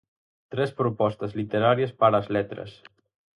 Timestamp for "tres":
0.51-0.71